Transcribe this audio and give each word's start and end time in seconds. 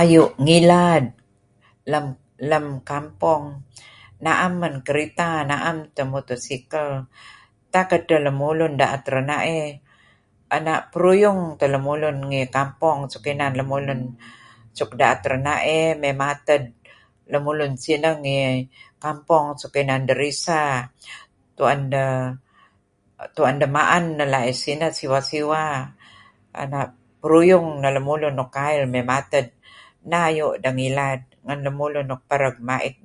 Ayu' 0.00 0.30
ngila... 0.44 0.84
d 1.04 1.06
lem, 1.92 2.06
lem 2.50 2.66
kampong, 2.90 3.44
na'em 4.24 4.52
men 4.62 4.74
kerita, 4.86 5.28
na'em 5.50 5.76
teh 5.94 6.06
mutu 6.12 6.36
sikal. 6.46 6.90
Tak 7.72 7.90
edteh 7.96 8.20
lemulun 8.26 8.72
da'et 8.80 9.04
rana'ey, 9.14 9.66
ena' 10.56 10.84
peruyung 10.92 11.40
teh 11.58 11.70
lemulun 11.74 12.16
ngih 12.28 12.46
kampong 12.56 12.98
suk 13.12 13.24
inan 13.32 13.52
lemulun 13.60 14.00
suk 14.78 14.90
da'et 15.00 15.22
rena'ey 15.30 15.84
mey 16.02 16.14
mated 16.22 16.62
lemulun 17.32 17.72
sineh 17.82 18.14
ngih 18.24 18.52
kampong 19.04 19.46
suk 19.60 19.74
inan 19.82 20.02
derisa. 20.08 20.62
Tu'en 21.56 21.80
deh, 21.92 22.14
tu'en 23.34 23.54
deh 23.62 23.70
ma'en 23.76 24.04
neh 24.18 24.28
la'h 24.32 24.52
sineh. 24.62 24.92
Siwa-siwa. 24.98 25.62
Ena'...peruyung 26.62 27.68
neh 27.82 27.92
lemulun 27.96 28.34
nuk 28.38 28.50
kail 28.56 28.82
mey 28.92 29.04
mated. 29.10 29.46
Neh 30.10 30.22
ayu' 30.28 30.52
deh 30.52 30.60
deh 30.64 30.72
ngilad 30.78 31.20
ngen 31.44 31.60
lemulun 31.66 32.06
nuk 32.10 32.22
pereg 32.28 32.56
mait. 32.68 32.96